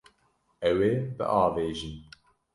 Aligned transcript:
Ew 0.69 0.77
ê 0.91 0.93
biavêjin. 1.17 1.95